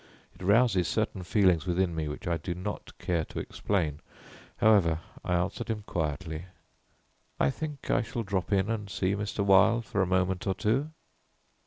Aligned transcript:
It 0.33 0.41
rouses 0.43 0.87
certain 0.87 1.21
feelings 1.21 1.67
within 1.67 1.93
me 1.93 2.07
which 2.07 2.25
I 2.25 2.37
do 2.37 2.55
not 2.55 2.97
care 2.97 3.23
to 3.25 3.39
explain. 3.39 3.99
However, 4.57 4.99
I 5.23 5.35
answered 5.35 5.67
him 5.69 5.83
quietly: 5.85 6.45
"I 7.39 7.51
think 7.51 7.91
I 7.91 8.01
shall 8.01 8.23
drop 8.23 8.51
in 8.51 8.67
and 8.67 8.89
see 8.89 9.13
Mr. 9.13 9.45
Wilde 9.45 9.85
for 9.85 10.01
a 10.01 10.07
moment 10.07 10.47
or 10.47 10.55
two." 10.55 10.89